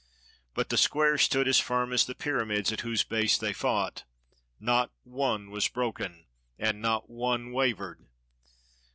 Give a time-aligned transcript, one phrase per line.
[0.55, 4.03] But the squares stood as firm as the pyramids at whose base they fought.
[4.59, 6.25] Not one was broken;
[6.57, 8.07] and not one wavered.